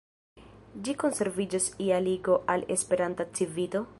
Ĉu 0.87 0.95
konserviĝos 1.03 1.69
ia 1.89 2.01
ligo 2.07 2.39
al 2.55 2.65
la 2.67 2.73
Esperanta 2.79 3.29
Civito? 3.41 3.85